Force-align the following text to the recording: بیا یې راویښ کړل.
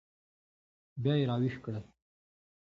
بیا 1.03 1.13
یې 1.19 1.25
راویښ 1.29 1.55
کړل. 1.63 1.83